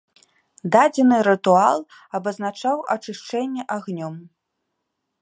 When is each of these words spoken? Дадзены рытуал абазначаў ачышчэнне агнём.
Дадзены 0.75 1.19
рытуал 1.27 1.79
абазначаў 2.21 2.77
ачышчэнне 2.97 3.63
агнём. 3.81 4.15